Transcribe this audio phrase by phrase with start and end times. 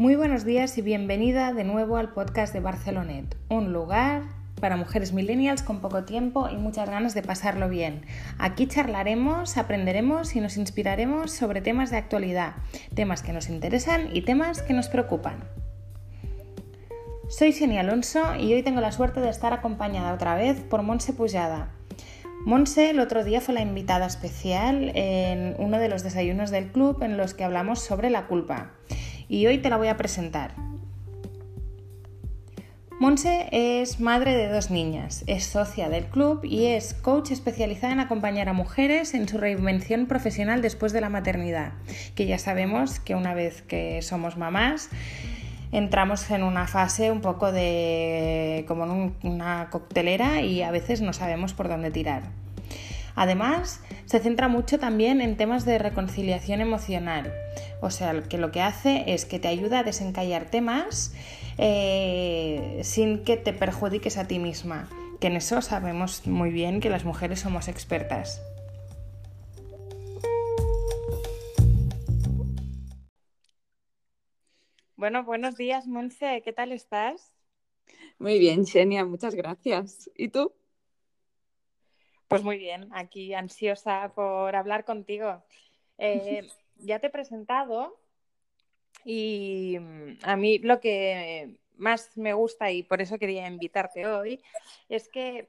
[0.00, 4.22] Muy buenos días y bienvenida de nuevo al podcast de Barcelonet, un lugar
[4.58, 8.06] para mujeres millennials con poco tiempo y muchas ganas de pasarlo bien.
[8.38, 12.54] Aquí charlaremos, aprenderemos y nos inspiraremos sobre temas de actualidad,
[12.94, 15.44] temas que nos interesan y temas que nos preocupan.
[17.28, 21.12] Soy Xenia Alonso y hoy tengo la suerte de estar acompañada otra vez por Monse
[21.12, 21.72] Pujada.
[22.46, 27.02] Monse el otro día fue la invitada especial en uno de los desayunos del club
[27.02, 28.70] en los que hablamos sobre la culpa
[29.30, 30.54] y hoy te la voy a presentar.
[32.98, 38.00] Monse es madre de dos niñas, es socia del club y es coach especializada en
[38.00, 41.72] acompañar a mujeres en su reinvención profesional después de la maternidad,
[42.14, 44.90] que ya sabemos que una vez que somos mamás
[45.72, 51.12] entramos en una fase un poco de como en una coctelera y a veces no
[51.12, 52.24] sabemos por dónde tirar.
[53.14, 57.32] Además, se centra mucho también en temas de reconciliación emocional,
[57.80, 61.14] o sea, que lo que hace es que te ayuda a desencallar temas
[61.58, 64.88] eh, sin que te perjudiques a ti misma,
[65.20, 68.42] que en eso sabemos muy bien que las mujeres somos expertas.
[74.96, 77.32] Bueno, buenos días, Monse, ¿qué tal estás?
[78.18, 80.10] Muy bien, Xenia, muchas gracias.
[80.14, 80.52] ¿Y tú?
[82.28, 85.42] Pues muy bien, aquí ansiosa por hablar contigo.
[85.96, 86.46] Eh,
[86.80, 87.98] ya te he presentado
[89.04, 94.42] y mm, a mí lo que más me gusta y por eso quería invitarte hoy
[94.88, 95.48] es que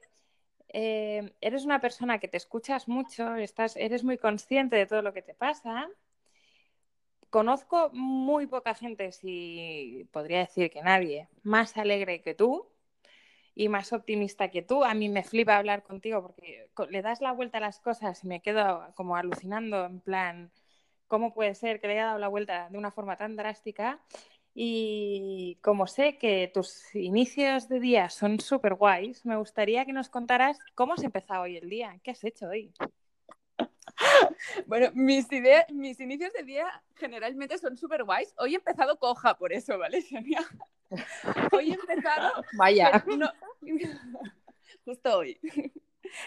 [0.68, 5.12] eh, eres una persona que te escuchas mucho, estás, eres muy consciente de todo lo
[5.12, 5.88] que te pasa
[7.32, 12.68] Conozco muy poca gente, si podría decir que nadie, más alegre que tú
[13.54, 14.84] y más optimista que tú.
[14.84, 18.26] A mí me flipa hablar contigo porque le das la vuelta a las cosas y
[18.26, 20.52] me quedo como alucinando en plan,
[21.12, 24.00] ¿cómo puede ser que le haya dado la vuelta de una forma tan drástica?
[24.54, 30.08] Y como sé que tus inicios de día son súper guays, me gustaría que nos
[30.08, 32.72] contaras cómo has empezado hoy el día, qué has hecho hoy.
[34.66, 38.32] Bueno, mis, ideas, mis inicios de día generalmente son súper guays.
[38.38, 40.02] Hoy he empezado coja por eso, ¿vale,
[41.52, 42.42] Hoy he empezado...
[42.56, 43.04] Vaya.
[44.84, 45.38] justo hoy.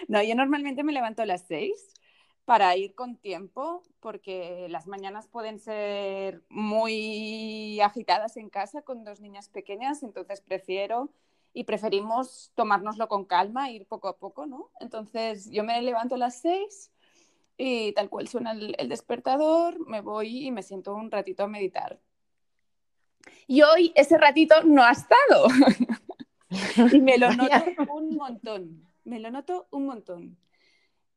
[0.07, 1.91] No, yo normalmente me levanto a las seis
[2.45, 9.19] para ir con tiempo, porque las mañanas pueden ser muy agitadas en casa con dos
[9.19, 11.09] niñas pequeñas, entonces prefiero
[11.53, 14.69] y preferimos tomárnoslo con calma, ir poco a poco, ¿no?
[14.79, 16.91] Entonces yo me levanto a las seis
[17.57, 21.99] y tal cual suena el, despertador, me voy y me siento un ratito a meditar.
[23.47, 25.47] Y hoy ese ratito no ha estado.
[26.93, 30.37] y me lo noto un montón, me lo noto un montón.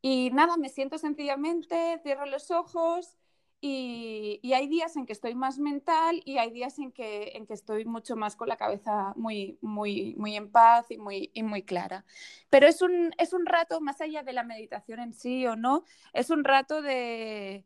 [0.01, 3.17] Y nada, me siento sencillamente, cierro los ojos
[3.61, 7.55] y, hay días en que estoy más mental y hay días en que, en que
[7.55, 11.63] estoy mucho más con la cabeza muy, muy, muy en paz y muy, y muy
[11.63, 12.05] clara.
[12.51, 15.85] Pero es un, es un rato, más allá de la meditación en sí o no,
[16.13, 17.65] es un rato de,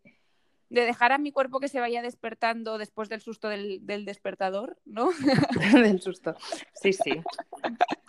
[0.73, 4.79] de dejar a mi cuerpo que se vaya despertando después del susto del, del despertador,
[4.87, 5.11] ¿no?
[5.75, 6.35] del susto.
[6.73, 7.21] Sí, sí.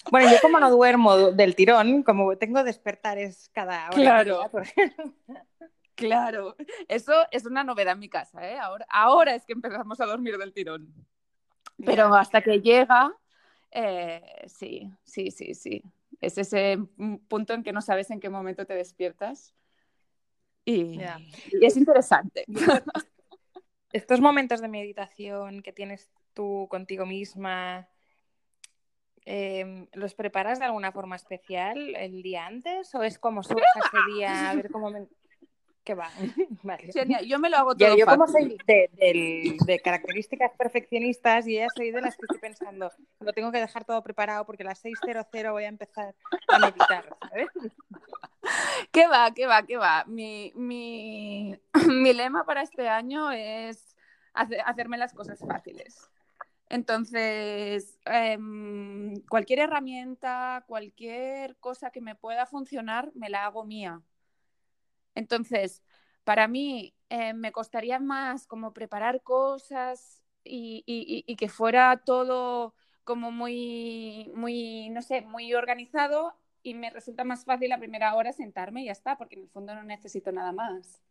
[0.09, 3.95] Bueno, yo como no duermo del tirón, como tengo despertares cada hora.
[3.95, 4.51] Claro.
[5.95, 6.55] Claro,
[6.87, 8.57] eso es una novedad en mi casa, ¿eh?
[8.57, 10.91] Ahora, ahora es que empezamos a dormir del tirón.
[11.85, 13.13] Pero hasta que llega,
[13.69, 15.83] eh, sí, sí, sí, sí.
[16.19, 16.79] Es ese
[17.27, 19.53] punto en que no sabes en qué momento te despiertas.
[20.65, 20.99] Y,
[21.61, 22.45] es interesante.
[23.91, 27.87] Estos momentos de meditación que tienes tú contigo misma,
[29.25, 34.13] em, ¿los preparas de alguna forma especial el día antes o es como surge ese
[34.15, 35.07] día a ver cómo me
[35.83, 36.09] que va.
[37.25, 37.97] yo me lo hago todo.
[37.97, 43.33] yo como soy de, características perfeccionistas y ya soy de las que estoy pensando, lo
[43.33, 46.15] tengo que dejar todo preparado porque a las 6.00 voy a empezar
[46.47, 47.47] a meditar, ¿sabes?
[48.91, 50.03] ¿Qué va, qué va, qué va?
[50.05, 51.55] Mi, mi,
[52.13, 53.95] lema para este año es
[54.33, 56.09] hacerme las cosas fáciles.
[56.69, 64.01] Entonces, em, cualquier herramienta, cualquier cosa que me pueda funcionar, me la hago mía.
[65.15, 65.83] Entonces,
[66.23, 74.31] para mí eh, me costaría más como preparar cosas y, que fuera todo como muy,
[74.35, 78.85] muy, no sé, muy organizado y me resulta más fácil la primera hora sentarme y
[78.85, 81.01] ya está, porque en el fondo no necesito nada más.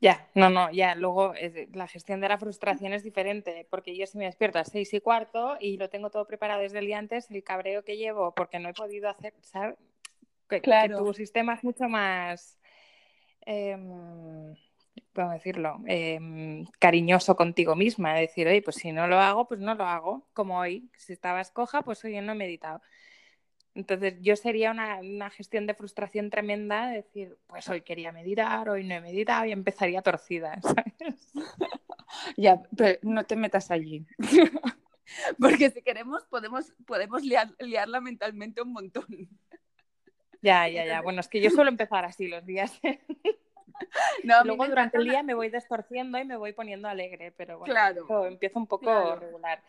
[0.00, 1.32] Ya, no, no, ya, luego
[1.72, 5.00] la gestión de la frustración es diferente, porque yo si me despierto a seis y
[5.00, 8.58] cuarto y lo tengo todo preparado desde el día antes, el cabreo que llevo porque
[8.58, 9.76] no he podido hacer, ¿sabes?
[10.48, 12.58] que, tu sistema es mucho más...
[13.46, 14.54] Em,
[15.14, 15.80] ¿cómo decirlo?
[15.86, 20.26] Em, cariñoso contigo misma, decir, oye, pues si no lo hago, pues no lo hago,
[20.32, 22.80] como hoy, si estabas coja, pues hoy no he meditado.
[23.74, 28.84] Entonces yo sería una, una, gestión de frustración tremenda, decir, pues hoy quería meditar, hoy
[28.84, 31.32] no he meditado y empezaría torcida, ¿sabes?
[32.36, 34.06] ya, pero no te metas allí.
[35.38, 39.28] Porque si queremos podemos, podemos liarla mentalmente un montón.
[40.40, 41.02] Ya, ya, ya.
[41.02, 42.80] Bueno, es que yo suelo empezar así los días.
[44.22, 47.72] No, Luego durante el día me voy destorciendo y me voy poniendo alegre, pero bueno,
[47.72, 48.26] claro.
[48.26, 49.62] empiezo un poco regular.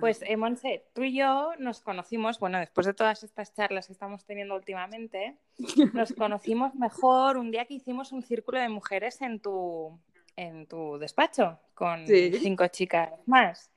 [0.00, 3.92] Pues, eh, Monse, tú y yo nos conocimos, bueno, después de todas estas charlas que
[3.92, 5.38] estamos teniendo últimamente,
[5.94, 9.98] nos conocimos mejor un día que hicimos un círculo de mujeres en tu,
[10.36, 13.70] en tu despacho con cinco chicas más.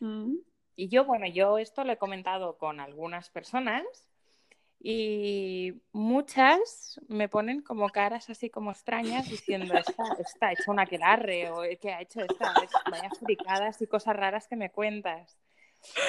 [0.00, 0.36] Mm.
[0.76, 4.07] Y yo, bueno, yo esto lo he comentado con algunas personas
[4.80, 11.50] y muchas me ponen como caras así como extrañas diciendo, está, está hecho una aquelarre
[11.50, 12.54] o ¿qué ha hecho esta?
[12.90, 15.36] Vaya fricadas y cosas raras que me cuentas.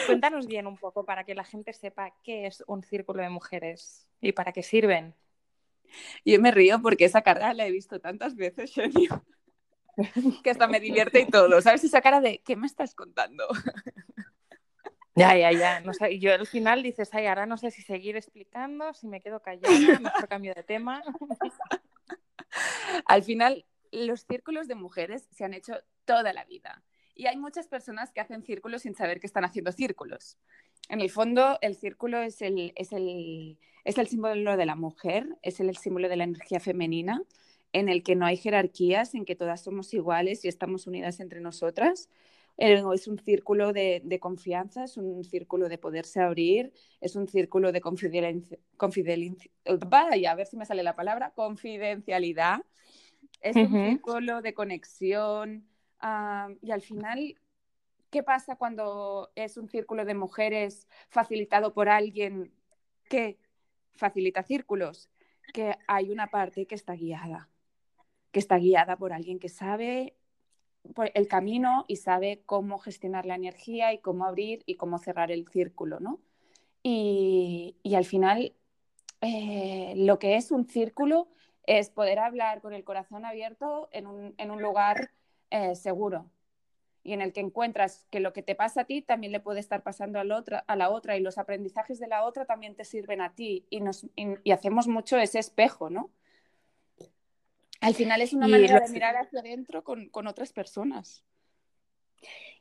[0.05, 4.07] Cuéntanos bien un poco para que la gente sepa qué es un círculo de mujeres
[4.21, 5.15] y para qué sirven.
[6.23, 8.71] Yo me río porque esa cara la he visto tantas veces,
[10.43, 11.59] que hasta me divierte y todo.
[11.61, 13.47] ¿Sabes esa cara de ¿qué me estás contando?
[15.19, 15.81] Ya, ya, ya.
[15.81, 19.19] No sé, yo al final dices, ay, ahora no sé si seguir explicando, si me
[19.19, 19.69] quedo callada,
[19.99, 21.03] mejor cambio de tema.
[23.05, 25.73] al final, los círculos de mujeres se han hecho
[26.05, 26.83] toda la vida.
[27.15, 30.37] Y hay muchas personas que hacen círculos sin saber que están haciendo círculos.
[30.87, 35.27] En el fondo, el círculo es el, es el, es el símbolo de la mujer,
[35.41, 37.21] es el, símbolo de la energía femenina,
[37.73, 41.41] en el que no hay jerarquías, en que todas somos iguales y estamos unidas entre
[41.41, 42.09] nosotras.
[42.61, 47.71] Es un círculo de, de confianza, es un círculo de poderse abrir, es un círculo
[47.71, 48.59] de confidencialidad,
[49.87, 52.65] vaya, a ver si me sale la palabra, confidencialidad,
[53.39, 55.69] es un círculo de conexión,
[56.61, 57.35] y al final,
[58.09, 62.51] ¿qué pasa cuando es un círculo de mujeres facilitado por alguien
[63.07, 63.37] que
[63.93, 65.09] facilita círculos?
[65.53, 67.47] Que hay una parte que está guiada,
[68.31, 70.18] que está guiada por alguien que sabe
[71.13, 75.47] el camino y sabe cómo gestionar la energía y cómo abrir y cómo cerrar el
[75.47, 76.19] círculo, ¿no?
[76.83, 78.53] Y, al final,
[79.21, 81.27] eh, lo que es un círculo
[81.67, 85.11] es poder hablar con el corazón abierto en un, en un lugar
[85.51, 86.29] eh, seguro
[87.03, 89.59] y en el que encuentras que lo que te pasa a ti también le puede
[89.59, 92.75] estar pasando a la otra, a la otra y los aprendizajes de la otra también
[92.75, 96.09] te sirven a ti y, nos, y, hacemos mucho ese espejo, ¿no?
[97.81, 101.23] Al final es una manera de mirar hacia adentro con, con otras personas.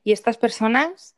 [0.04, 1.16] Y estas personas,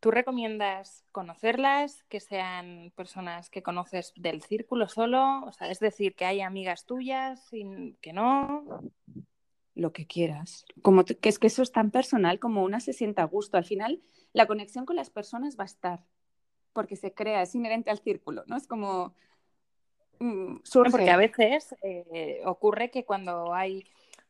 [0.00, 5.44] ¿tú recomiendas conocerlas, que sean personas que conoces del círculo solo?
[5.44, 8.90] O sea, es decir, que hay amigas tuyas, que no
[9.74, 10.64] lo que quieras.
[10.82, 13.58] Como que es que eso es tan personal como una se sienta a gusto.
[13.58, 14.02] Al final,
[14.32, 16.06] la conexión con las personas va a estar,
[16.72, 18.56] porque se crea, es inherente al círculo, ¿no?
[18.56, 19.14] Es como...
[20.18, 20.56] Mm,
[20.90, 23.84] porque a veces eh, ocurre que cuando hay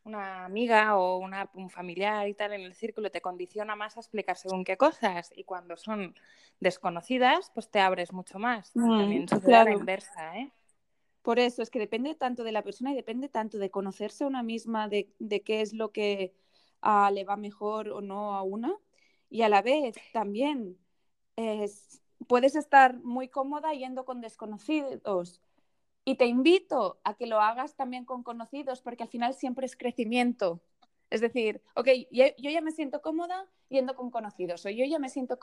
[0.05, 4.01] una amiga o una, un familiar y tal en el círculo te condiciona más a
[4.01, 6.15] explicar según qué cosas y cuando son
[6.61, 8.71] desconocidas pues te abres mucho más.
[8.75, 10.53] Mm, También sucede la inversa, ¿eh?
[11.27, 14.29] Por eso es que depende tanto de la persona y depende tanto de conocerse a
[14.29, 15.09] una misma, de,
[15.45, 16.33] qué es lo que
[16.83, 18.73] ah, le va mejor o no a una.
[19.29, 20.79] Y a la vez también
[22.29, 25.41] puedes estar muy cómoda yendo con desconocidos.
[26.09, 29.77] Y te invito a que lo hagas también con conocidos, porque al final siempre es
[29.77, 30.61] crecimiento.
[31.11, 35.09] Es decir, ok, yo, ya me siento cómoda yendo con conocidos, o yo ya me
[35.09, 35.41] siento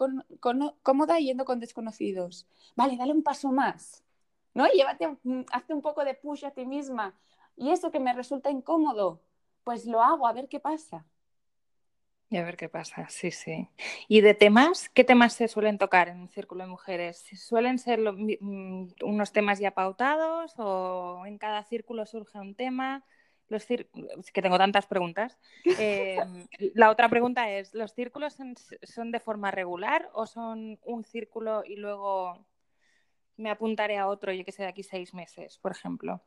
[0.81, 2.47] cómoda yendo con desconocidos.
[2.77, 4.05] Vale, dale un paso más.
[4.53, 4.65] ¿no?
[4.67, 5.17] Llévate,
[5.51, 7.13] hazte un poco de push a ti misma.
[7.57, 9.21] Y eso que me resulta incómodo,
[9.65, 11.05] pues lo hago, a ver qué pasa.
[12.33, 13.69] Y a ver qué pasa, sí, sí.
[14.07, 14.89] ¿Y de temas?
[14.89, 17.23] ¿Qué temas se suelen tocar en un círculo de mujeres?
[17.35, 23.05] ¿Suelen ser mm, unos temas ya pautados o en cada círculo surge un tema?
[23.49, 25.37] Los que tengo tantas preguntas.
[25.77, 28.35] Em, la otra pregunta es, ¿los círculos
[28.81, 32.47] son de forma regular o son un círculo y luego
[33.37, 36.19] me apuntaré a otro, yo que sé, de aquí seis meses, por ejemplo.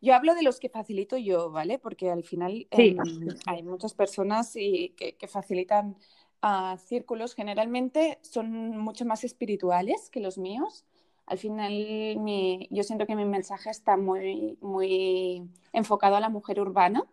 [0.00, 1.78] Yo hablo de los que facilito yo, ¿vale?
[1.78, 2.98] Porque al final em,
[3.46, 5.96] hay muchas personas y, que, facilitan
[6.42, 7.34] ah, círculos.
[7.34, 10.84] Generalmente son mucho más espirituales que los míos.
[11.26, 11.72] Al final
[12.70, 17.04] yo siento que mi mensaje está muy, muy enfocado a la mujer urbana.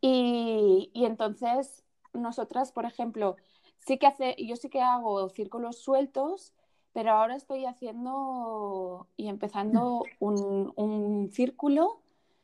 [0.00, 3.36] Y, y entonces nosotras, por ejemplo,
[3.78, 6.52] sí que hace, yo sí que hago círculos sueltos
[6.92, 12.00] pero ahora estoy haciendo y empezando un, círculo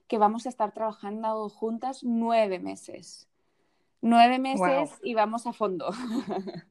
[0.07, 3.29] que vamos a estar trabajando juntas nueve meses.
[4.01, 5.91] Nueve meses y vamos a fondo.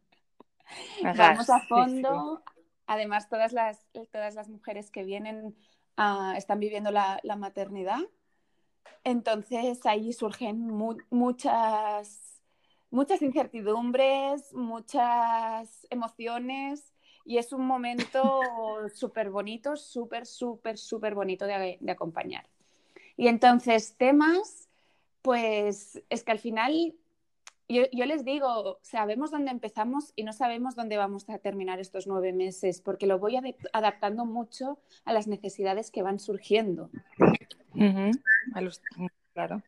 [1.04, 2.42] vamos a fondo.
[2.88, 5.56] Además, todas las, todas las mujeres que vienen
[5.98, 8.00] ah, están viviendo la, maternidad.
[9.04, 10.68] Entonces ahí surgen
[11.10, 12.42] muchas,
[12.90, 16.94] muchas incertidumbres, muchas emociones
[17.28, 18.42] y es un momento
[18.94, 22.48] súper bonito, súper, súper, súper bonito de, acompañar.
[23.18, 24.70] Y entonces temas,
[25.22, 26.96] pues es que al final
[27.68, 32.32] yo, les digo, sabemos dónde empezamos y no sabemos dónde vamos a terminar estos nueve
[32.32, 33.38] meses, porque lo voy
[33.74, 36.90] adaptando mucho a las necesidades que van surgiendo.
[39.34, 39.62] Claro.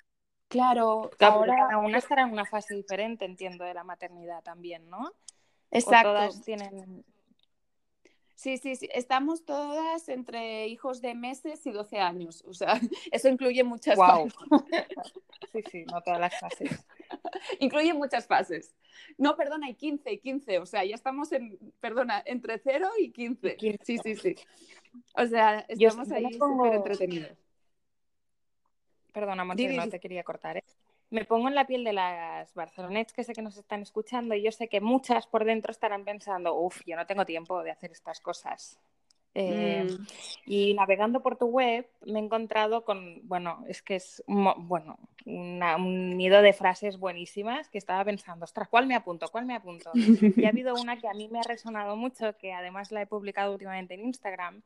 [0.48, 5.12] Claro, ahora cada una estará en una fase diferente, entiendo, de la maternidad también, ¿no?
[5.70, 6.10] Exacto.
[6.10, 7.04] todas tienen
[8.40, 12.80] Sí, sí, sí, estamos todas entre hijos de meses y 12 años, o sea,
[13.12, 14.34] eso incluye muchas fases.
[15.52, 16.86] Sí, sí, no todas las fases.
[17.60, 18.76] incluye muchas fases.
[19.18, 23.12] No, perdona, hay 15 y 15, o sea, ya estamos en, perdona, entre 0 y
[23.12, 23.58] 15.
[23.84, 24.36] Sí, sí, sí.
[25.16, 27.38] O sea, estamos ahí súper entretenidos.
[29.12, 30.64] Perdona, Monse, no te quería cortar, ¿eh?
[31.12, 34.44] Me pongo en la piel de las barcelonets que sé que nos están escuchando y
[34.44, 37.92] yo sé que muchas por dentro estarán pensando, uff, yo no tengo tiempo de hacer
[37.92, 38.80] estas cosas.
[39.36, 40.06] Eh, mm.
[40.48, 46.18] Y navegando por tu web me he encontrado con, bueno, es que es bueno, un
[46.18, 49.28] nido de frases buenísimas que estaba pensando, ostras, ¿cuál me apunto?
[49.30, 49.92] ¿Cuál me apunto?
[49.96, 53.08] Y ha habido una que a mí me ha resonado mucho, que además la he
[53.08, 54.64] publicado últimamente en Instagram,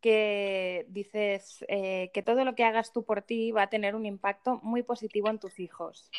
[0.00, 4.06] que dices eh, que todo lo que hagas tú por ti va a tener un
[4.06, 6.10] impacto muy positivo en tus hijos.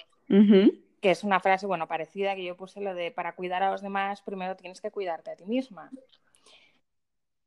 [1.01, 3.81] Que es una frase, bueno, parecida que yo puse lo de para cuidar a los
[3.81, 5.91] demás, primero tienes que cuidarte a ti misma.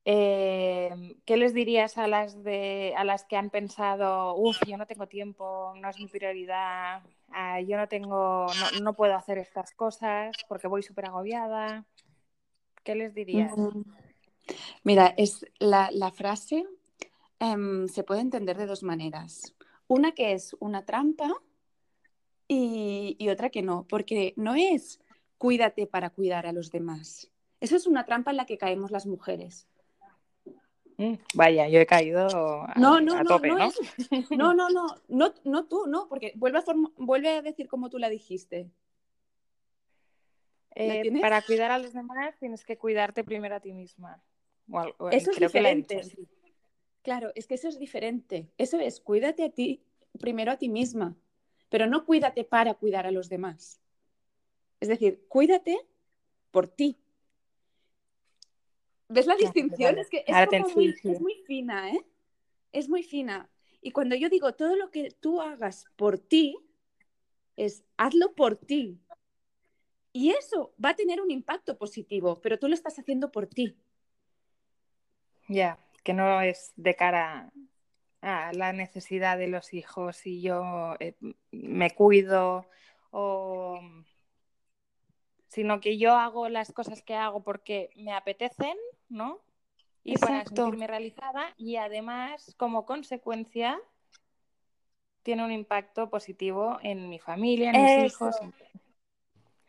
[0.04, 0.90] Eh,
[1.26, 5.06] ¿Qué les dirías a las, de, a las que han pensado, uff, yo no tengo
[5.06, 8.46] tiempo, no es mi prioridad, ah, yo no tengo,
[8.82, 11.84] no, puedo hacer estas cosas porque voy súper agobiada?
[12.82, 13.52] ¿Qué les dirías?
[14.84, 16.66] Mira, es la, frase
[17.38, 19.54] em, se puede entender de dos maneras.
[19.86, 21.34] Una que es una trampa
[22.48, 25.00] y, otra que no, porque no es
[25.38, 27.30] cuídate para cuidar a los demás.
[27.60, 29.66] Eso es una trampa en la que caemos las mujeres.
[30.96, 33.70] Mm, vaya, yo he caído a, no, no, tope, no,
[34.30, 36.64] no, no, no, no, no, tú, no, porque vuelve a,
[36.96, 38.70] vuelve a decir como tú la dijiste.
[40.74, 44.22] Eh, para cuidar a los demás tienes que cuidarte primero a ti misma
[45.12, 46.02] eso es diferente.
[47.02, 48.50] Claro, es que eso es diferente.
[48.58, 49.82] Eso es, cuídate a ti,
[50.18, 51.16] primero a ti misma,
[51.68, 53.80] pero no cuídate para cuidar a los demás.
[54.80, 55.78] Es decir, cuídate
[56.50, 56.98] por ti.
[59.08, 59.98] ¿Ves la distinción?
[59.98, 62.04] Es que es, muy, es muy fina, ¿eh?
[62.72, 63.50] Es muy fina.
[63.80, 66.56] Y cuando yo digo todo lo que tú hagas por ti,
[67.56, 69.00] es hazlo por ti.
[70.12, 73.76] Y eso va a tener un impacto positivo, pero tú lo estás haciendo por ti.
[75.52, 77.50] Ya, que no es de cara
[78.22, 81.16] a la necesidad de los hijos y yo eh,
[81.50, 82.66] me cuido
[83.10, 83.80] o
[85.48, 88.76] sino que yo hago las cosas que hago porque me apetecen,
[89.08, 89.40] ¿no?
[90.04, 93.80] Y para sentirme realizada y además como consecuencia
[95.24, 98.36] tiene un impacto positivo en mi familia, en mis hijos.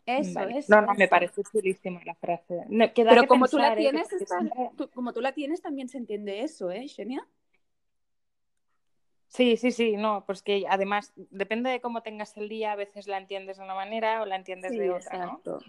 [0.05, 2.63] Eso, No, no, me parece chulísima la frase.
[2.95, 3.77] Pero como tú, la ¿eh?
[3.77, 4.07] tienes,
[4.93, 7.27] como tú la tienes, también se entiende eso, ¿eh, Xenia?
[9.27, 13.07] Sí, sí, sí, no, pues que además depende de cómo tengas el día, a veces
[13.07, 15.59] la entiendes de una manera o la entiendes de otra, exacto,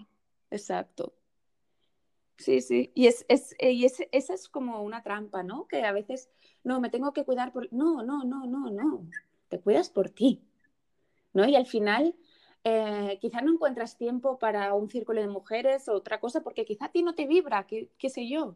[0.51, 1.13] Exacto.
[2.37, 5.67] Sí, sí, y, es, es, y es, esa es como una trampa, ¿no?
[5.67, 6.29] Que a veces,
[6.63, 7.71] no, me tengo que cuidar por...
[7.71, 9.07] No, no, no, no, no,
[9.47, 10.41] te cuidas por ti,
[11.31, 11.47] ¿no?
[11.47, 12.15] Y al final
[12.63, 16.85] eh, quizá no encuentras tiempo para un círculo de mujeres o otra cosa porque quizá
[16.85, 18.55] a ti no te vibra, qué, sé yo.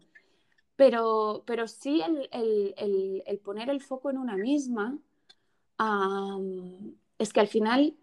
[0.75, 4.97] Pero, pero sí el, poner el foco en una misma
[7.17, 7.95] es que al final,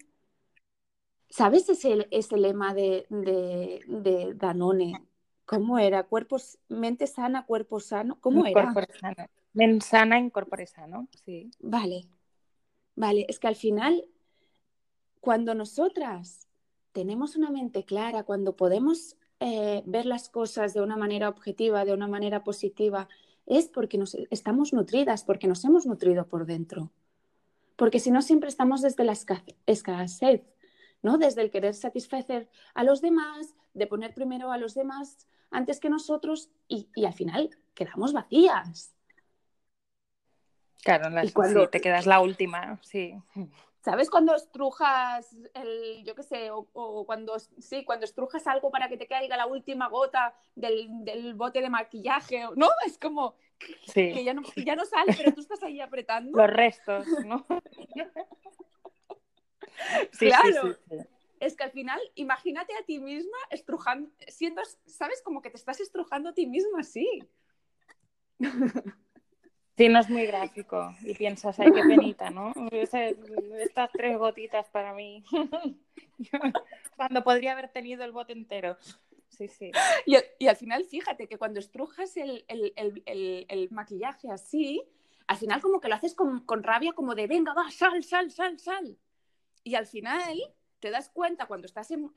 [1.29, 5.03] ¿sabes ese, ese lema de, de, Danone?
[5.47, 6.05] ¿Cómo era?
[6.05, 8.19] Cuerpos, mente sana, cuerpo sano.
[8.21, 8.73] ¿Cómo era?
[8.99, 9.29] Sano.
[9.53, 11.51] Mente sana cuerpo sano, sí.
[11.61, 12.09] Vale,
[12.97, 13.27] vale.
[13.29, 14.05] Es que al final
[15.25, 16.47] cuando nosotras
[16.93, 21.95] tenemos una mente clara, cuando podemos eh, ver las cosas de una manera objetiva, de
[21.95, 23.09] una manera positiva,
[23.47, 26.91] es porque nos estamos nutridas, porque nos hemos nutrido por dentro.
[27.75, 29.17] Porque si no, siempre estamos desde la
[29.65, 30.43] escasez,
[31.01, 31.17] ¿no?
[31.17, 35.89] Desde el querer satisfacer a los demás, de poner primero a los demás antes que
[35.89, 38.95] nosotros y, y al final quedamos vacías.
[40.83, 41.71] Claro, la, cuando...
[41.71, 43.15] te quedas la última, sí.
[43.85, 48.97] ¿Sabes cuando estrujas el, yo qué sé, o, cuando, sí, cuando estrujas algo para que
[48.97, 52.69] te caiga la última gota del, del bote de maquillaje, ¿no?
[52.87, 53.37] Es como
[53.93, 56.39] que ya no, ya no sale, pero tú estás ahí apretando.
[56.39, 57.45] Los restos, ¿no?
[60.13, 60.73] sí, claro.
[60.89, 60.97] Sí,
[61.41, 65.21] es que al final, imagínate a ti misma estrujando, siendo, ¿sabes?
[65.23, 67.23] Como que te estás estrujando a ti misma así.
[69.77, 70.95] Sí, no es muy gráfico.
[71.03, 72.53] Y piensas, ay, qué penita, ¿no?
[72.71, 75.25] Estas tres gotitas para mí.
[76.97, 78.77] Cuando podría haber tenido el bote entero.
[79.29, 79.73] Sí, sí.
[80.07, 84.85] Y, al final, fíjate que cuando estrujas el, maquillaje así,
[85.27, 88.61] al final como que lo haces con, rabia, como de, venga, va, sal, sal, sal,
[88.61, 88.97] sal.
[89.65, 90.39] Y al final
[90.79, 92.13] te das cuenta cuando estás en,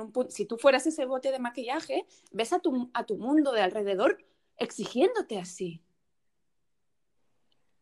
[0.00, 3.50] un punto, si tú fueras ese bote de maquillaje, ves a tu, a tu mundo
[3.50, 4.24] de alrededor
[4.56, 5.82] exigiéndote así.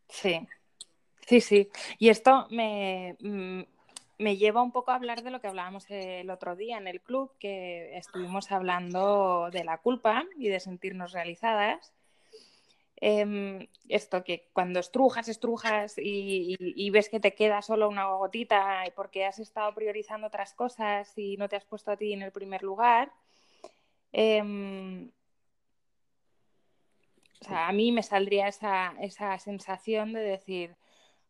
[0.09, 0.47] Sí,
[1.27, 1.69] sí, sí.
[1.97, 3.61] Y esto me, mm,
[4.19, 7.01] me lleva un poco a hablar de lo que hablábamos el otro día en el
[7.01, 11.93] club, que estuvimos hablando de la culpa y de sentirnos realizadas.
[13.01, 19.25] Em, esto que cuando estrujas, estrujas y, ves que te queda solo una gotita porque
[19.25, 22.61] has estado priorizando otras cosas y no te has puesto a ti en el primer
[22.61, 23.13] lugar,
[24.11, 25.09] em,
[27.41, 30.75] o sea, a mí me saldría esa, esa sensación de decir,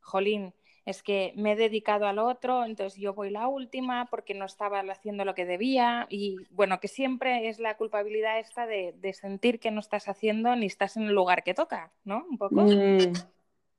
[0.01, 0.53] jolín,
[0.85, 4.79] es que me he dedicado al otro, entonces yo voy la última porque no estaba
[4.79, 9.69] haciendo lo que debía y bueno, que siempre es la culpabilidad esta de, sentir que
[9.69, 12.25] no estás haciendo ni estás en el lugar que toca, ¿no?
[12.27, 12.63] Un poco.
[12.63, 13.13] Mm.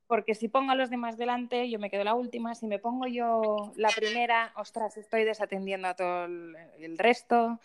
[0.06, 3.08] Porque si pongo a los demás delante, yo me quedo la última, si me pongo
[3.08, 7.58] yo la primera, ostras, estoy desatendiendo a todo el resto.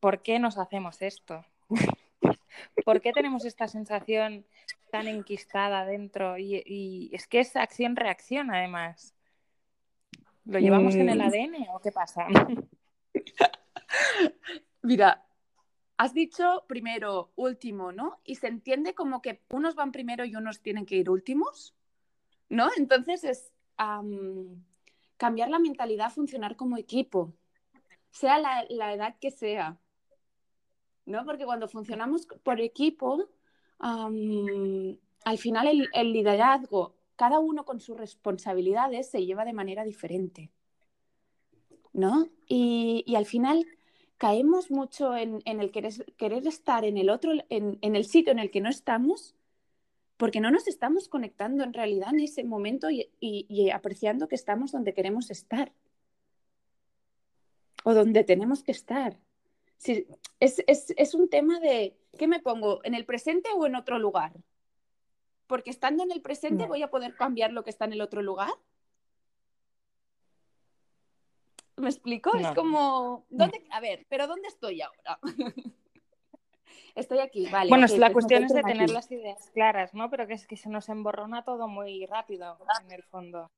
[0.00, 1.44] ¿Por qué nos hacemos esto?
[2.84, 4.46] ¿Por qué tenemos esta sensación
[4.90, 6.38] tan enquistada dentro?
[6.38, 9.14] Y, es que es acción-reacción, además.
[10.44, 11.22] ¿Lo llevamos en el mm.
[11.22, 12.26] ADN o qué pasa?
[14.82, 15.26] Mira,
[15.98, 18.20] has dicho primero, último, ¿no?
[18.24, 21.74] Y se entiende como que unos van primero y unos tienen que ir últimos,
[22.48, 22.70] ¿no?
[22.76, 23.52] Entonces es
[25.16, 27.34] cambiar la mentalidad, funcionar como equipo,
[28.10, 29.78] sea la edad que sea.
[31.08, 31.24] ¿No?
[31.24, 33.28] Porque cuando funcionamos por equipo,
[33.78, 40.50] al final el, liderazgo, cada uno con sus responsabilidades, se lleva de manera diferente,
[41.92, 42.28] ¿no?
[42.46, 43.66] Y, al final
[44.18, 48.60] caemos mucho en, el querer, estar en el otro, en, el sitio en el que
[48.60, 49.34] no estamos,
[50.16, 54.92] porque no nos estamos conectando en realidad en ese momento y apreciando que estamos donde
[54.92, 55.72] queremos estar
[57.84, 59.18] o donde tenemos que estar
[60.40, 62.80] es, un tema de, ¿qué me pongo?
[62.84, 64.32] ¿En el presente o en otro lugar?
[65.46, 68.22] Porque estando en el presente voy a poder cambiar lo que está en el otro
[68.22, 68.52] lugar.
[71.76, 72.36] ¿Me explico?
[72.36, 75.20] Es como, ¿dónde, a ver, pero ¿dónde estoy ahora?
[76.96, 77.70] estoy aquí, vale.
[77.70, 80.10] Bueno, la pues cuestión es de tener las ideas claras, ¿no?
[80.10, 83.48] Pero que es que se nos emborrona todo muy rápido en el fondo.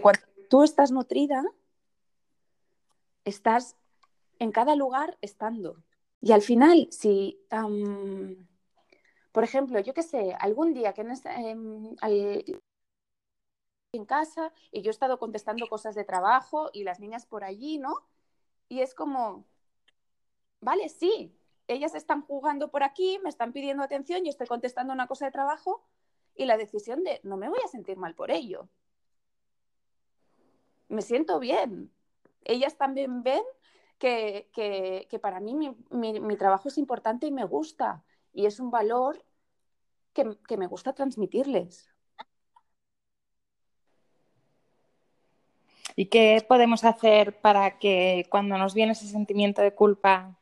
[0.00, 1.42] Cuando tú estás nutrida,
[3.24, 3.76] estás
[4.38, 5.82] en cada lugar estando.
[6.20, 7.40] Y al final, si,
[9.32, 11.96] por ejemplo, yo qué sé, algún día que en, em,
[13.92, 17.78] en casa y yo he estado contestando cosas de trabajo y las niñas por allí,
[17.78, 17.94] ¿no?
[18.68, 19.46] Y es como,
[20.60, 21.34] vale, sí,
[21.68, 25.32] ellas están jugando por aquí, me están pidiendo atención, yo estoy contestando una cosa de
[25.32, 25.86] trabajo
[26.34, 28.68] y la decisión de no me voy a sentir mal por ello.
[30.88, 31.92] Me siento bien.
[32.44, 33.42] Ellas también ven
[33.98, 35.54] que, para mí
[35.90, 38.04] mi, trabajo es importante y me gusta.
[38.32, 39.24] Y es un valor
[40.12, 41.90] que, me gusta transmitirles.
[45.96, 50.38] ¿Y qué podemos hacer para que cuando nos viene ese sentimiento de culpa,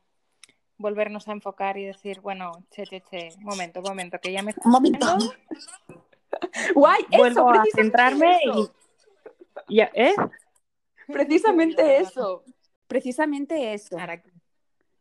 [0.77, 4.71] volvernos a enfocar y decir, bueno, che, che, che, momento, momento, que ya me Un
[4.71, 5.07] momento.
[6.75, 8.38] Guay, Vuelvo a centrarme
[9.69, 9.81] y.
[9.81, 10.14] ¿eh?
[11.07, 12.45] Precisamente eso
[12.87, 13.96] precisamente eso,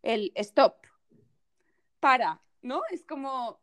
[0.04, 0.76] el stop,
[2.00, 2.82] para, ¿no?
[2.91, 3.60] Es como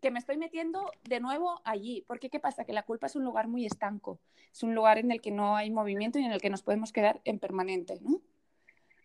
[0.00, 2.64] que me estoy metiendo de nuevo allí, porque ¿qué pasa?
[2.64, 4.20] Que la culpa es un lugar muy estanco,
[4.52, 6.92] es un lugar en el que no hay movimiento y en el que nos podemos
[6.92, 8.20] quedar en permanente, ¿no?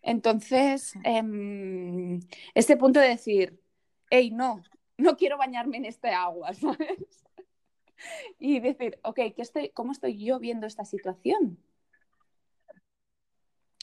[0.02, 2.20] Entonces, eh,
[2.54, 3.60] ese punto de decir,
[4.10, 4.62] hey, no,
[4.96, 7.24] no quiero bañarme en este agua, ¿sabes?
[8.38, 11.58] Y decir, ok, ¿qué estoy, ¿cómo estoy yo viendo esta situación?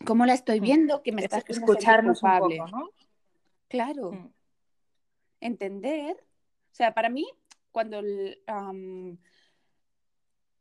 [0.08, 2.90] Cómo la estoy viendo, que me estás escucharnos un poco, ¿no?
[3.68, 4.14] Claro.
[4.14, 4.34] Mm.
[5.42, 6.16] Entender.
[6.72, 7.28] O sea, para mí,
[7.72, 8.08] cuando lo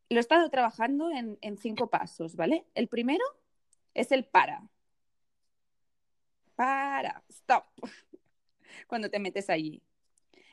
[0.09, 2.65] he estado trabajando en, en cinco pasos, ¿vale?
[2.75, 3.23] El primero
[3.93, 4.69] es el para.
[6.55, 7.65] Para, stop.
[8.87, 9.81] Cuando te metes allí.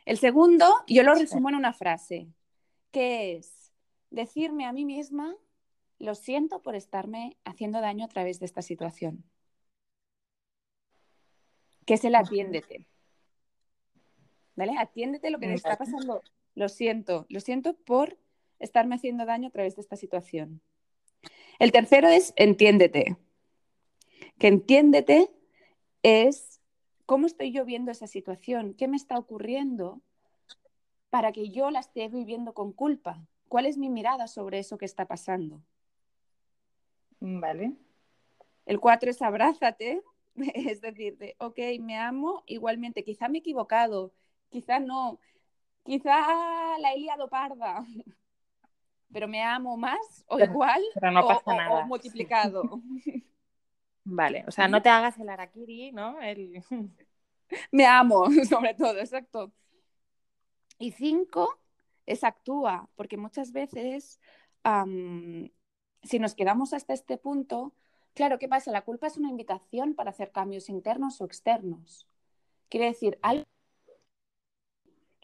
[0.05, 2.29] El segundo, yo lo resumo en una frase,
[2.91, 3.73] que es
[4.11, 5.35] decirme a mí misma,
[6.05, 9.25] lo siento por estarme haciendo daño a través de esta situación.
[11.87, 12.87] Que es el atiéndete.
[14.55, 14.75] ¿Vale?
[14.79, 16.23] Atiéndete lo que te está pasando.
[16.55, 18.19] Lo siento, lo siento por
[18.59, 20.61] estarme haciendo daño a través de esta situación.
[21.59, 23.17] El tercero es entiéndete.
[24.39, 25.31] Que entiéndete
[26.03, 26.61] es
[27.07, 30.03] cómo estoy yo viendo esa situación, qué me está ocurriendo
[31.09, 33.27] para que yo la esté viviendo con culpa.
[33.49, 35.63] ¿Cuál es mi mirada sobre eso que está pasando?
[37.27, 37.73] Vale.
[38.67, 40.03] El cuatro es abrázate,
[40.55, 44.13] es decir, de, ok, me amo igualmente, quizá me he equivocado,
[44.51, 45.19] quizá no,
[45.85, 46.19] quizá
[46.79, 47.85] la he liado parda,
[49.13, 51.85] pero me amo más o igual no pasa nada.
[51.85, 52.63] o multiplicado.
[54.07, 56.21] Vale, o sea, no te hagas el araquiri, ¿no?
[56.21, 56.63] El...
[57.73, 59.51] Me amo, sobre todo, exacto.
[60.79, 61.59] Y cinco
[62.05, 64.21] es actúa, porque muchas veces,
[66.05, 67.73] si nos quedamos hasta este punto,
[68.15, 68.71] claro, ¿qué pasa?
[68.71, 72.07] La culpa es una invitación para hacer cambios internos o externos.
[72.69, 73.45] Quiere decir, algo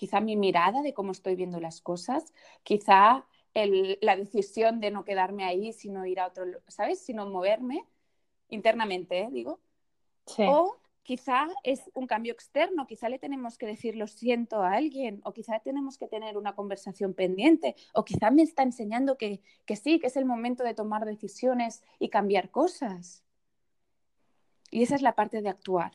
[0.00, 5.44] quizá mi mirada de cómo estoy viendo las cosas, quizá la decisión de no quedarme
[5.44, 7.00] ahí, sino ir a otro, ¿sabes?
[7.00, 7.84] Sino moverme
[8.48, 9.28] internamente, ¿eh?
[9.30, 9.60] digo.
[10.38, 15.20] O quizá es un cambio externo, quizá le tenemos que decir lo siento a alguien,
[15.24, 19.76] o quizá tenemos que tener una conversación pendiente, o quizá me está enseñando que, que
[19.76, 23.24] sí, que es el momento de tomar decisiones y cambiar cosas.
[24.70, 25.92] Y esa es la parte de actuar.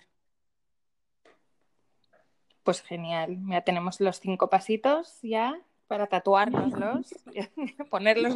[2.64, 5.56] Pues genial, ya tenemos los cinco pasitos ya
[5.88, 7.14] para tatuárnoslos,
[7.92, 8.34] ponerlos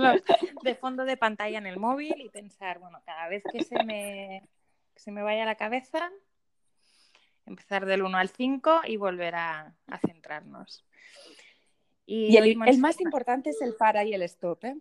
[0.61, 4.47] de fondo de pantalla en el móvil y pensar, bueno, cada vez que se me,
[4.95, 6.11] se me vaya la cabeza,
[7.49, 10.85] empezar del 1 al 5 y volver a, centrarnos.
[12.05, 14.77] Y, el, más importante es el para y el stop, ¿eh?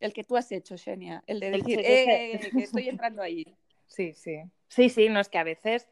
[0.00, 3.44] El que tú has hecho, Xenia, el de decir, eh, que estoy entrando ahí.
[3.90, 4.42] Sí, sí.
[4.68, 5.88] Sí, sí, no es que a veces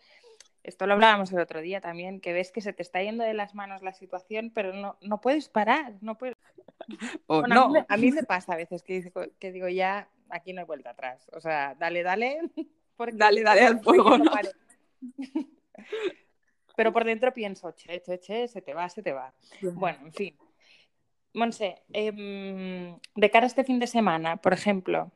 [0.66, 3.34] esto lo hablábamos el otro día también, que ves que se te está yendo de
[3.34, 6.36] las manos la situación, pero no, no puedes parar, no puedes...
[7.28, 7.72] no.
[7.88, 11.30] A mí, me, pasa a veces que, que, digo, ya, aquí no hay vuelta atrás.
[11.32, 12.40] O sea, dale, dale.
[13.12, 14.18] dale, dale al fuego.
[16.76, 19.32] Pero por dentro pienso, che, che, che, se te va, se te va.
[19.60, 20.36] Bueno, en fin.
[21.32, 25.12] Monse, em, de cara a este fin de semana, por ejemplo,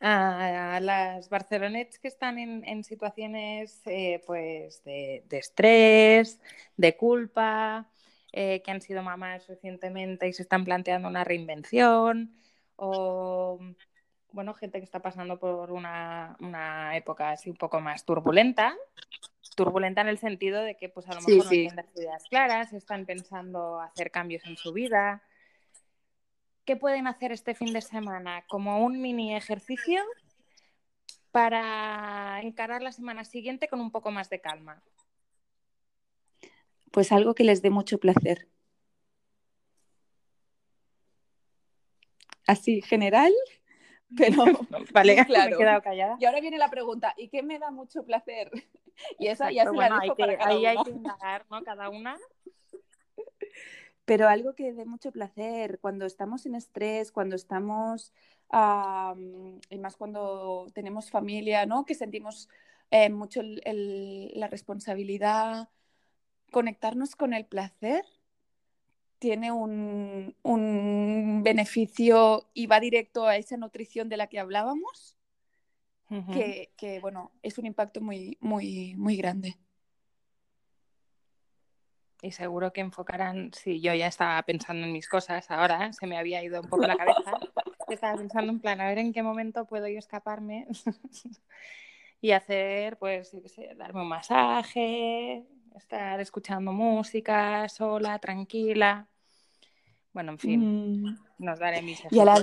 [0.00, 6.40] a las barcelonets que están en, situaciones eh, pues de, estrés,
[6.76, 7.88] de culpa,
[8.32, 12.36] eh, que han sido mamás recientemente y se están planteando una reinvención,
[12.76, 13.58] o
[14.32, 16.36] bueno, gente que está pasando por una,
[16.94, 18.76] época así un poco más turbulenta,
[19.56, 22.72] turbulenta en el sentido de que pues a lo mejor no tienen las ideas claras,
[22.72, 25.22] están pensando hacer cambios en su vida,
[26.64, 30.00] ¿qué pueden hacer este fin de semana como un mini ejercicio
[31.32, 34.82] para encarar la semana siguiente con un poco más de calma?
[36.92, 38.48] Pues algo que les dé mucho placer.
[42.46, 43.32] Así, general,
[44.16, 44.44] pero
[44.92, 45.50] vale, claro.
[45.50, 46.16] me he quedado callada.
[46.20, 48.50] Y ahora viene la pregunta, ¿y qué me da mucho placer?
[49.18, 51.62] Y esa ya se la dejo para cada Ahí hay que indagar, ¿no?
[51.62, 52.16] Cada una
[54.06, 58.12] pero algo que dé mucho placer cuando estamos en estrés, cuando estamos,
[59.68, 61.84] y más cuando tenemos familia, ¿no?
[61.84, 62.48] Que sentimos
[62.92, 65.68] eh, mucho la responsabilidad,
[66.52, 68.04] conectarnos con el placer
[69.18, 70.34] tiene un,
[71.42, 75.16] beneficio y va directo a esa nutrición de la que hablábamos,
[76.32, 79.56] que, que, bueno, es un impacto muy, muy, muy grande.
[82.22, 86.16] Y seguro que enfocarán, si yo ya estaba pensando en mis cosas ahora, se me
[86.16, 87.32] había ido un poco la cabeza,
[87.88, 90.66] estaba pensando en plan, a ver en qué momento puedo yo escaparme
[92.20, 95.44] y hacer, pues, yo qué sé, darme un masaje,
[95.76, 99.06] estar escuchando música sola, tranquila.
[100.12, 101.18] Bueno, en fin, mm.
[101.38, 102.42] nos daré mis y a la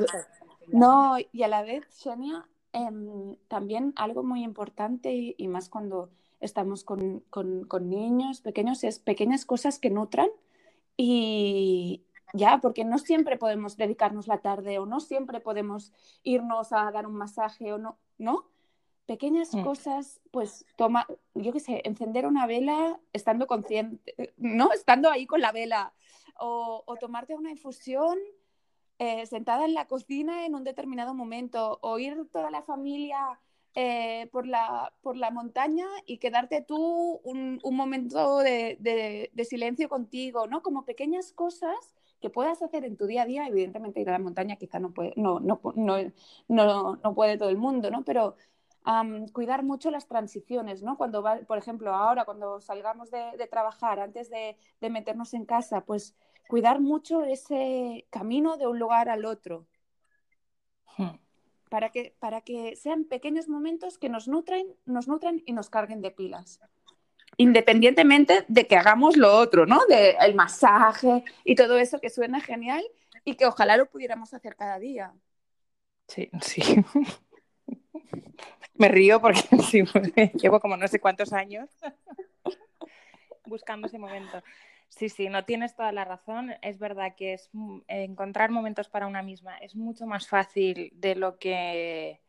[0.68, 6.12] No, y a la vez, Xenia, em, también algo muy importante y más cuando
[6.44, 7.24] estamos con,
[7.82, 10.30] niños pequeños, es pequeñas cosas que nutran
[10.98, 15.94] y ya, porque no siempre podemos dedicarnos la tarde o no siempre podemos
[16.24, 18.46] irnos a dar un masaje o no, ¿no?
[19.06, 19.64] Pequeñas mm.
[19.64, 24.72] cosas, pues toma, yo qué sé, encender una vela estando consciente, ¿no?
[24.72, 25.94] Estando ahí con la vela
[26.40, 28.18] o, tomarte una infusión
[29.00, 33.40] eh, sentada en la cocina en un determinado momento, o ir toda la familia
[33.76, 40.62] eh, por, la, por la montaña y quedarte tú un, momento de, silencio contigo, ¿no?
[40.62, 41.76] Como pequeñas cosas
[42.22, 43.48] que puedas hacer en tu día a día.
[43.48, 47.58] Evidentemente ir a la montaña quizá no puede, no, no, no, no puede todo el
[47.58, 48.04] mundo, ¿no?
[48.06, 48.36] Pero
[49.32, 50.98] cuidar mucho las transiciones, ¿no?
[50.98, 54.58] Cuando va, por ejemplo, ahora cuando salgamos de, trabajar, antes de,
[54.90, 56.16] meternos en casa, pues
[56.48, 59.66] cuidar mucho ese camino de un lugar al otro.
[60.98, 61.18] Hmm.
[61.70, 66.02] Para que, para que sean pequeños momentos que nos nutren, nos nutren y nos carguen
[66.02, 66.60] de pilas.
[67.38, 69.84] Independientemente de que hagamos lo otro, ¿no?
[69.88, 72.84] De el masaje y todo eso que suena genial
[73.26, 75.14] y que ojalá lo pudiéramos hacer cada día.
[76.08, 76.62] Sí, sí.
[78.76, 81.70] Me río porque llevo como no sé cuántos años
[83.46, 84.42] buscando ese momento.
[84.90, 86.54] Sí, sí, no tienes toda la razón.
[86.62, 87.50] Es verdad que es
[87.88, 92.22] encontrar momentos para una misma es mucho más fácil de lo que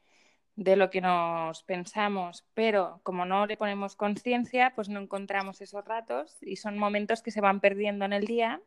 [0.56, 5.84] de lo que nos pensamos, pero como no le ponemos conciencia, pues no encontramos esos
[5.84, 8.60] ratos y son momentos que se van perdiendo en el día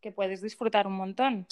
[0.00, 1.46] que puedes disfrutar un montón.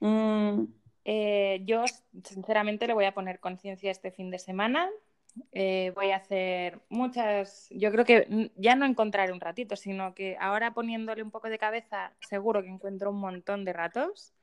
[0.00, 0.64] Mm.
[1.10, 1.84] Eh, yo,
[2.22, 4.90] sinceramente, le voy a poner conciencia este fin de semana.
[5.52, 10.36] Eh, voy a hacer muchas, yo creo que ya no encontraré un ratito, sino que
[10.38, 14.34] ahora poniéndole un poco de cabeza, seguro que encuentro un montón de ratos.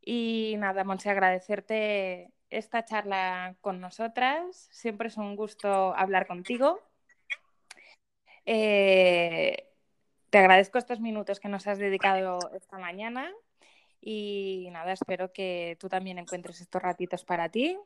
[0.00, 4.66] Y nada, Monse, agradecerte esta charla con nosotras.
[4.72, 6.80] Siempre es un gusto hablar contigo.
[8.46, 9.68] Eh,
[10.30, 13.30] te agradezco estos minutos que nos has dedicado esta mañana
[14.00, 17.78] y nada, espero que tú también encuentres estos ratitos para ti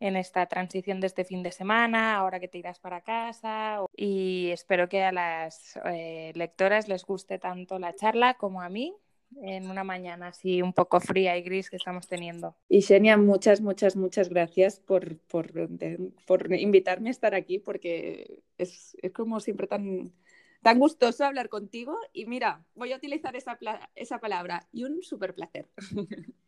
[0.00, 3.80] en esta transición de este fin de semana, ahora que te irás para casa.
[3.96, 8.94] Y espero que a las eh, lectoras les guste tanto la charla como a mí
[9.42, 12.54] en una mañana así un poco fría y gris que estamos teniendo.
[12.68, 15.52] Y Xenia, muchas, muchas, muchas gracias por, por,
[16.26, 20.12] por invitarme a estar aquí porque es, es como siempre tan
[20.64, 23.58] Tan gustoso hablar contigo y mira, voy a utilizar esa,
[23.94, 25.68] esa palabra y un súper placer.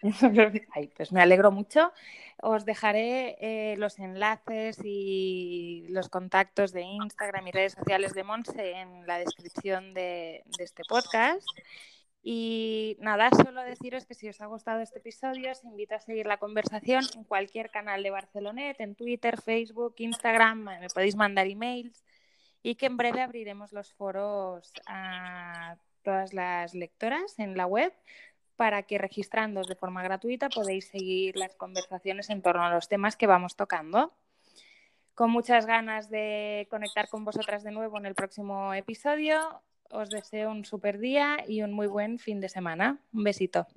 [0.96, 1.92] pues me alegro mucho.
[2.40, 8.70] Os dejaré eh, los enlaces y los contactos de Instagram y redes sociales de Monse
[8.70, 11.46] en la descripción de, de este podcast.
[12.22, 16.24] Y nada, solo deciros que si os ha gustado este episodio, os invito a seguir
[16.24, 22.02] la conversación en cualquier canal de Barcelonet, en Twitter, Facebook, Instagram, me podéis mandar emails
[22.66, 27.92] y que en breve abriremos los foros a todas las lectoras en la web
[28.56, 33.14] para que registrándoos de forma gratuita podéis seguir las conversaciones en torno a los temas
[33.14, 34.12] que vamos tocando.
[35.14, 39.62] Con muchas ganas de conectar con vosotras de nuevo en el próximo episodio.
[39.92, 42.98] Os deseo un super día y un muy buen fin de semana.
[43.12, 43.68] Un besito.